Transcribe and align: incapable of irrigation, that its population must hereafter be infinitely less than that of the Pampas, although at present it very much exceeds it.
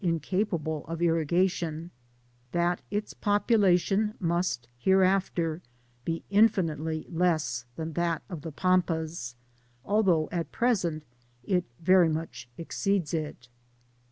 incapable 0.03 0.83
of 0.87 0.99
irrigation, 0.99 1.91
that 2.53 2.81
its 2.89 3.13
population 3.13 4.15
must 4.19 4.67
hereafter 4.79 5.61
be 6.05 6.23
infinitely 6.31 7.05
less 7.07 7.65
than 7.75 7.93
that 7.93 8.23
of 8.27 8.41
the 8.41 8.51
Pampas, 8.51 9.35
although 9.85 10.27
at 10.31 10.51
present 10.51 11.03
it 11.43 11.65
very 11.83 12.09
much 12.09 12.49
exceeds 12.57 13.13
it. 13.13 13.47